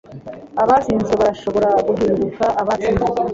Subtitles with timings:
[0.63, 3.07] Abatsinzwe barashobora guhinduka abatsinze,